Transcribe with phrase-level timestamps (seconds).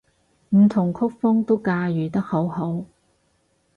[0.49, 2.83] 唔同曲風都駕馭得好好